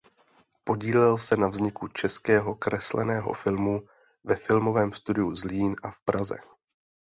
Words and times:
Podílel 0.63 1.17
se 1.17 1.37
na 1.37 1.47
vzniku 1.47 1.87
českého 1.87 2.55
kresleného 2.55 3.33
filmu 3.33 3.81
ve 4.23 4.35
filmovém 4.35 4.93
studiu 4.93 5.35
Zlín 5.35 5.75
a 5.83 5.91
v 5.91 5.99
Praze. 5.99 6.37